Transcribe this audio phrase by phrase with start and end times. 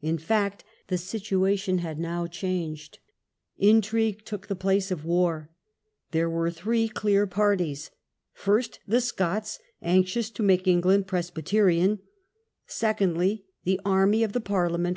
[0.00, 2.98] In fact, the situation had now changed.
[3.58, 5.50] Intrigue took the place of war.
[6.10, 7.92] There were three clear parties:
[8.32, 11.98] first, Altered char ^^^ Scots, anxious to make England Presby acterofthe terian;
[12.66, 14.90] secondly, the army of the Parliament situation.